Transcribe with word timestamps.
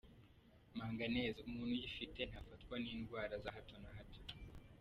Manganese: 0.77 1.39
umuntu 1.47 1.71
uyifite 1.75 2.21
ntafatwa 2.29 2.75
n’indwara 2.83 3.33
za 3.43 3.49
hato 3.55 3.75
na 3.83 3.89
hato. 3.97 4.19